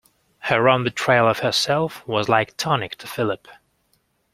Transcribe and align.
Her 0.39 0.67
own 0.67 0.83
betrayal 0.83 1.27
of 1.27 1.37
herself 1.41 2.07
was 2.07 2.27
like 2.27 2.57
tonic 2.57 2.95
to 2.95 3.07
Philip. 3.07 3.47